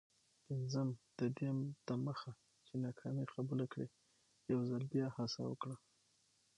[0.45, 1.49] پنځم: ددې
[1.87, 2.31] دمخه
[2.65, 3.87] چي ناکامي قبوله کړې،
[4.51, 5.75] یوځل بیا هڅه وکړه.